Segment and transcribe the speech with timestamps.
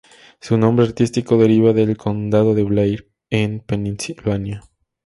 [0.39, 4.63] Su nombre artístico deriva del Condado de Blair, en Pennsylvania.